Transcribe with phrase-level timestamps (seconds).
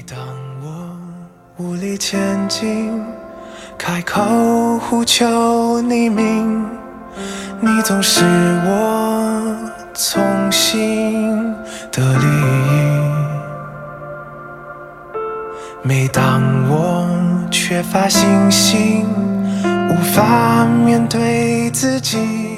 [0.00, 0.18] 每当
[0.62, 0.96] 我
[1.58, 3.04] 无力前进，
[3.76, 6.66] 开口呼求你名，
[7.60, 8.24] 你总是
[8.64, 9.54] 我
[9.92, 11.54] 从心
[11.92, 12.70] 的利益。
[15.82, 16.40] 每当
[16.70, 17.06] 我
[17.50, 19.06] 缺乏信心，
[19.90, 22.49] 无法面对自己，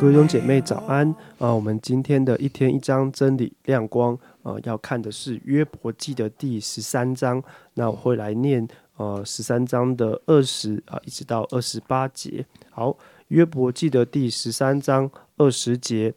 [0.00, 1.52] 各位兄姐妹早安啊！
[1.54, 7.42] 我们今天的一天一章真理亮光啊，要看的是约伯记的第十三章。
[7.74, 12.46] 那我会来念呃十三章的二十啊，一直到二十八节。
[12.70, 12.96] 好，
[13.28, 16.14] 约伯记的第十三章二十节，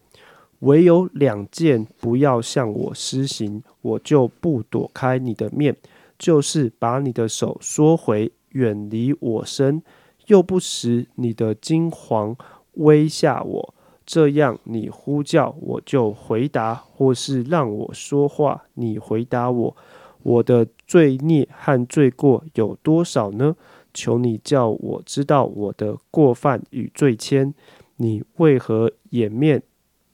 [0.60, 5.76] 唯有两件不要向我施行，我就不躲开你的面，
[6.18, 9.84] 就是把你的手缩回，远离我身，
[10.28, 12.34] 又不使你的金黄
[12.74, 13.74] 威吓我。
[14.06, 19.76] 这样，你呼叫我就回答，或是让我说话，你回答我。
[20.24, 23.56] 我的罪孽和罪过有多少呢？
[23.94, 27.54] 求你叫我知道我的过犯与罪愆。
[27.98, 29.64] 你为何掩面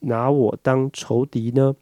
[0.01, 1.75] 拿我当仇敌呢？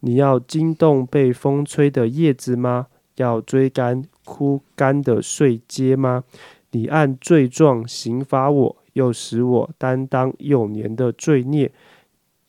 [0.00, 2.86] 你要惊动被风吹的叶子吗？
[3.16, 6.24] 要追赶枯干的碎秸吗？
[6.70, 11.70] 你按罪状刑罚我，又使我担当幼年的罪孽，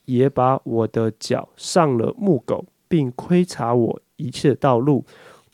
[0.06, 5.06] 也把我的脚上了木狗，并窥察我一切道路，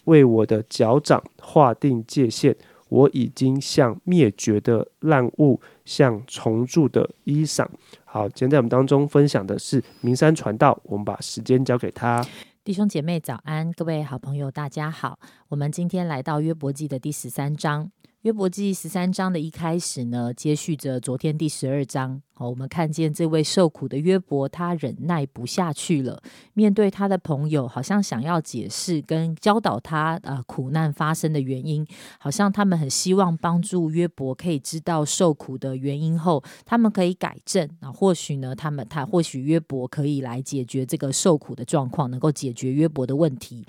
[0.05, 2.55] 为我的脚掌划定界限。
[2.89, 7.65] 我已经像灭绝的烂物，像重铸的衣裳。
[8.03, 12.21] 好，今天在我们当中分享的是名山传道，我们把时间交给他。
[12.65, 15.17] 弟兄姐妹早安，各位好朋友大家好。
[15.47, 17.89] 我们今天来到约伯记的第十三章。
[18.21, 22.21] 约伯记十三章的一开始呢，接续着昨天第十二章。
[22.47, 26.21] 我们看见这位受苦的约伯，他忍耐不下去了。
[26.53, 31.85] 面对他的朋友，好像想要解释跟教导他啊苦难发生的原因，
[32.19, 37.91] 好像他们很希望帮助约伯可以知道受苦的原因后，他们可以改正啊。
[37.91, 43.65] 或许呢，他们他或许约伯可以来解决这个受苦的状况，能够解决约伯的问题。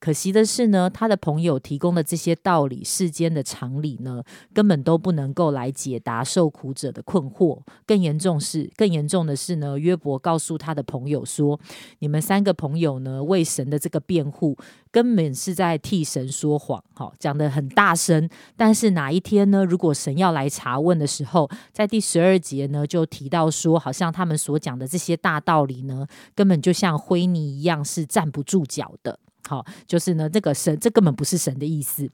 [0.00, 4.22] 可惜的是呢，他的朋友提供的这些道理、世间的常理呢，
[4.52, 7.58] 根本都不能够来解答受苦者的困惑。
[7.86, 11.58] 更严重是，更严重的是呢，约伯告诉他的朋友说
[12.00, 14.56] ：“你们三个朋友呢，为神的这个辩护，
[14.90, 18.28] 根本是在替神说谎。”好，讲的很大声。
[18.56, 29.18] 但是哪一天呢，如果神要来查问的时候，在第十二节呢，就提到说，好像他们所讲的这些大道理呢，根本就像灰泥一样，是站不住脚的。
[29.46, 32.10] 好，就是呢，这个神，这根本不是神的意思。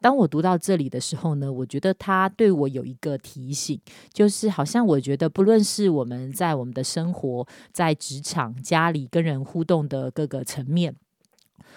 [0.00, 3.80] 当我读到这里的时候呢，我觉得他对我有一个提醒，
[4.12, 10.94] 就是好像我觉得，不论是我们在我们的生活、在职场、家里跟人互动的各个层面。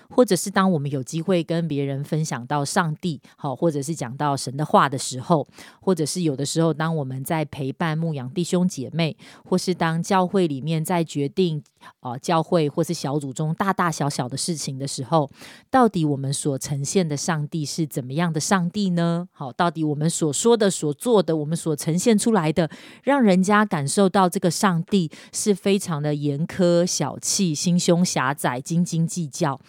[0.10, 5.48] 或者是当我们有机会跟别人分享到上帝，好，或者是讲到神的话的时候，
[5.80, 9.16] 或者是有的时候，当我们在陪伴牧养弟兄姐妹，
[9.46, 11.64] 或是当教会里面在决定
[12.00, 15.30] 啊教会或是小组中大大小小的事情的时候，
[15.70, 19.28] 到底我们所呈现的上帝是怎么样的上帝呢？
[19.32, 22.70] 好，到底我们所说的、所做的，我们所呈现出来的，
[23.04, 29.60] 让人家感受到这个上帝是非常的严苛、小气、心胸狭窄、斤斤计较。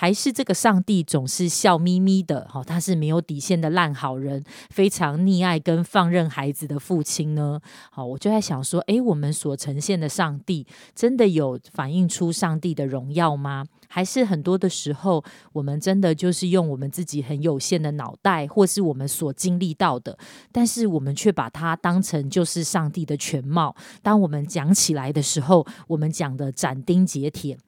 [0.00, 7.60] 还是这个上帝总是笑眯眯的，哈，他是没有底线的烂好人，非常溺爱跟放任孩子的父亲呢？
[7.90, 10.64] 好，我就在想说，诶，我们所呈现的上帝
[10.94, 13.64] 真的有反映出上帝的荣耀吗？
[13.88, 20.16] 还是很多的时候，我们真的就是用我们自己很有限的脑袋，或是我们所经历到的，
[20.52, 23.74] 但是我们却把它当成就是上帝的全貌。
[24.00, 27.58] 当我们讲起来的时候，我们讲的斩钉截铁。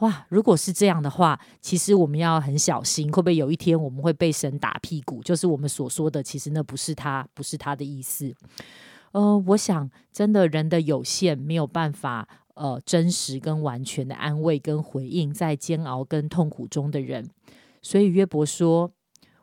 [0.00, 5.22] 哇，如果是这样的话，其实我们要很小心，会不会有一天我们会被神打屁股？
[5.22, 8.34] 就是我们所说的，其实那不是他，不是他的意思。
[9.12, 17.28] 呃，我想真的人的有限没有办法，呃，真实跟完全的安慰跟回应在煎熬跟痛苦中的人。
[17.82, 18.92] 所以约伯说：“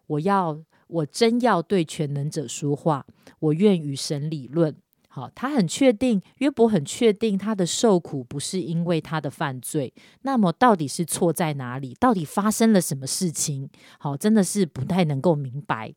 [0.08, 3.06] 我要，我真要对全能者说话，
[3.40, 4.76] 我愿与神理论。”
[5.18, 9.92] 好，他很确定，约伯很确定他的受苦不是因为他的犯罪。
[10.22, 11.98] 那么到底是错在哪里？
[12.00, 13.68] 到底发生了什么事情？
[13.98, 15.92] 好，真的是不太能够明白。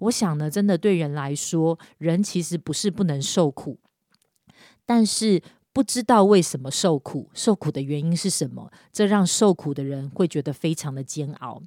[0.00, 3.78] 我想呢，真的对人来说，人其实不是不能受苦，
[4.84, 5.42] 但是
[5.72, 11.62] 不知道为什么受苦，受苦的原因是什么，这让受苦的人会觉得非常的煎熬。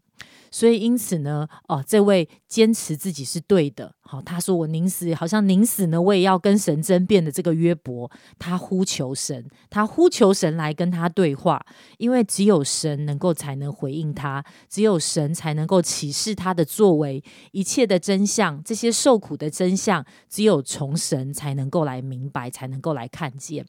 [0.53, 11.65] 所以因此呢，哦，这位坚持自己是对的，好，他说我宁死，好像宁死呢，我也要跟神争辩的这个约伯，他呼求神，他呼求神来跟他对话，
[11.97, 17.23] 因为只有神能够才能回应他，只有神才能够启示他的作为，
[17.53, 23.65] 一切的真相，这些受苦的真相，只有从神才能够来明白，才能够来看见。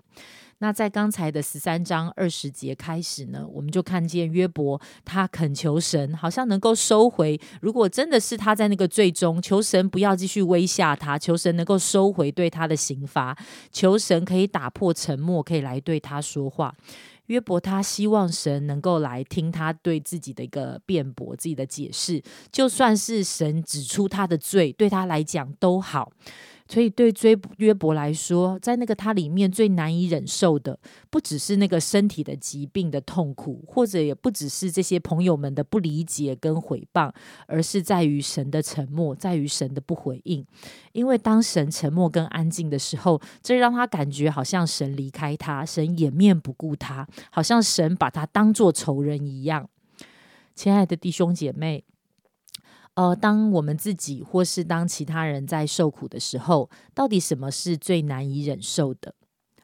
[0.59, 7.41] 那在刚才的十三章二十节开始呢，我们就看见约伯他恳求神，好像他能够收回。
[7.61, 13.37] 如果真的是他在那个最终，求神不要继续威吓他，求神能够收回对他的刑罚，
[13.71, 16.75] 求神可以打破沉默，可以来对他说话。
[17.27, 26.13] 约伯他希望神能够来听他对自己的一个辩驳，自己的解释，就算是神指出他的罪，对他来讲都好。
[26.73, 30.79] 所以，对追约伯来说，在那个他里面最难以忍受的，
[31.11, 37.13] 不只是那个身体的疾病的痛苦，或者也不只是这些朋友们的不理解跟毁谤，
[37.47, 40.43] 而是在于神的沉默，在于神的不回应。
[40.93, 49.69] 因为当神沉默跟安静的时候，这让他感觉好像神离开他，神掩面不顾他，好像神把他当作仇人一样。
[50.55, 51.85] 亲爱的弟兄姐妹。
[52.95, 59.15] 呃，当我们自己或是当其他人在受苦的时候，到底什么是最难以忍受的？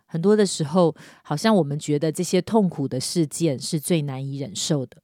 [0.06, 4.96] 很多的时候，好像我们觉得这些痛苦的事件是最难以忍受的。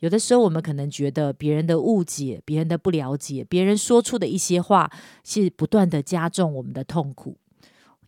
[0.00, 4.90] 有的时候，我们可能觉得别人的误解、别人的不了解、别人说出的一些话，
[5.22, 7.36] 是不断的加重我们的痛苦。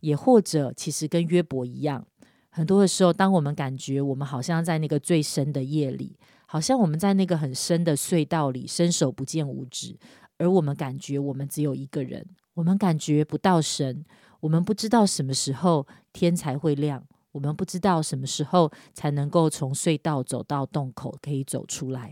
[0.01, 2.05] 也或者，其实跟约伯一样，
[2.49, 6.17] 很多的时候，当我们感觉我们好像在那个最深的夜里。
[6.51, 9.97] 好像我们在那个很深的隧道里伸手不见五指，
[10.37, 14.03] 而我们感觉我们只有一个人，我们感觉不到神，
[14.41, 17.01] 我们不知道什么时候天才会亮，
[17.31, 22.11] 我们不知道什么时候才能够从隧道走到洞口，可以走出来。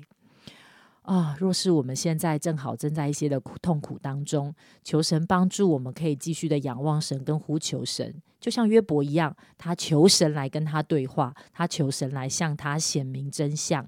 [1.01, 1.35] 啊！
[1.37, 13.85] 若是我们现在正好正在一些的苦痛苦当中，求神帮助，我们可以继续的仰望神跟呼求神，就像约伯一样，他求神来跟他对话，他求神来向他显明真相。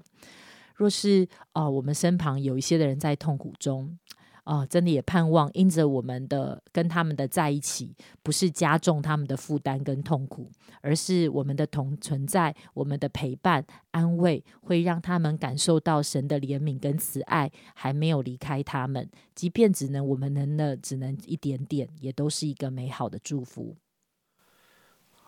[0.76, 3.98] 若是啊，我们身旁有一些的人在痛苦中，
[4.44, 23.76] 啊，真的也盼望因着我们的跟他们的在一起，不是加重他们的负担跟痛苦，而是我们的同存在，我们的陪伴安慰，会让他们感受到神的怜悯跟慈爱，还没有离开他们，即便只能我们能的只能一点点，也都是一个美好的祝福。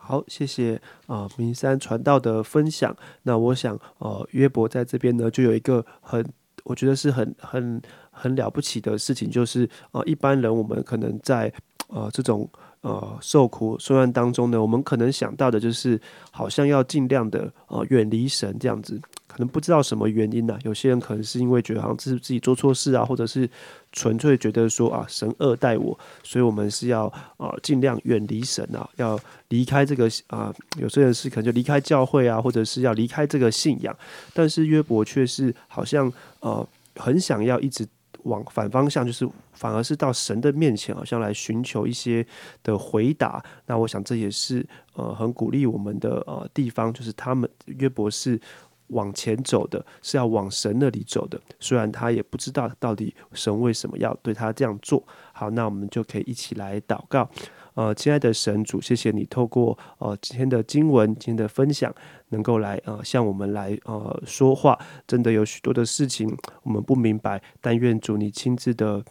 [0.07, 2.95] 好，谢谢啊，明山传道的分享。
[3.23, 6.23] 那我想，呃，约伯在这边呢，就有一个很，
[6.63, 7.81] 我觉得是很很
[8.11, 11.51] 很了不起的事情，就是呃，一般人我们可能在
[11.87, 12.47] 呃这种
[12.81, 15.99] 呃受苦受难当中呢，我们可能想到的就是，
[16.29, 19.01] 好像要尽量的呃远离神这样子。
[19.35, 20.57] 可能不知道什么原因呢？
[20.63, 23.49] 有些人可能是因为觉得好像自自己做错事啊，或者是
[23.91, 30.55] 纯粹觉得说啊神恶待我，所以我们是要啊尽量远离神啊，要离开这个啊。
[30.77, 33.93] 有些人是可能就离开教会啊，或者是要离开这个信仰。
[34.33, 36.09] 但是约伯却是好像
[36.39, 36.65] 呃
[36.95, 37.85] 很想要一直
[38.23, 42.25] 往反方向，就是反而是到神的面前，好像来寻求一些
[42.63, 43.43] 的回答。
[43.65, 48.39] 那我想这也是呃很鼓励我们的呃地方，就是他们约伯是。
[48.87, 55.03] 往前走的是要往神那里走的，虽然他也不知道到底神为什么要对他这样做。
[55.33, 57.29] 好，那我们就可以一起来祷告。
[57.73, 61.93] 呃，亲爱的神主，谢谢你透过呃今天的经文、今天的分享，
[62.29, 64.79] 能够来呃向我们来呃说话。
[65.05, 66.33] 真的有许多的事情
[66.63, 69.03] 我们不明白，但愿主你亲自的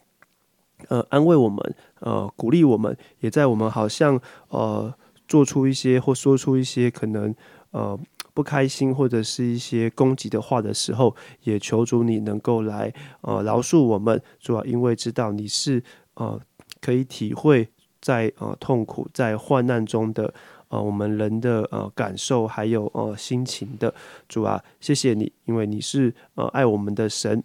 [0.88, 4.94] 呃安慰我们，呃鼓励我们，也在我们好像呃
[5.28, 7.34] 做出一些或说出一些可能
[7.72, 7.98] 呃。
[8.34, 11.14] 不开心或者是一些攻击的话的时候，
[11.44, 15.82] 也求主你能够来呃饶恕我们，主要因为知道你是
[16.14, 16.38] 呃
[16.80, 17.68] 可以体会
[18.00, 20.34] 在呃痛苦在患难中的
[20.68, 23.94] 呃我们人的呃感受还有呃心情的。
[24.28, 27.40] 主啊，谢谢你，因为你是呃爱我们的神，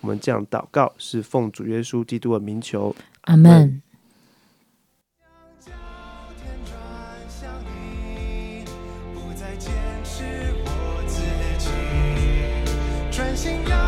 [0.00, 3.80] 我们这样祷告是奉主耶稣基督的名求，阿门。
[9.58, 9.72] 坚
[10.04, 10.24] 持
[10.64, 11.22] 我自
[11.58, 11.68] 己，
[13.10, 13.81] 专心要。